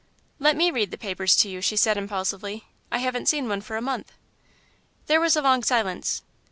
"Let 0.39 0.55
me 0.57 0.71
read 0.71 0.89
the 0.89 0.97
papers 0.97 1.35
to 1.35 1.47
you," 1.47 1.61
she 1.61 1.75
said, 1.75 1.95
impulsively, 1.95 2.65
"I 2.91 2.97
haven't 2.97 3.27
seen 3.27 3.47
one 3.47 3.61
for 3.61 3.77
a 3.77 3.83
month." 3.83 4.13
There 5.05 5.21
was 5.21 5.35
a 5.35 5.43
long 5.43 5.61
silence. 5.61 6.23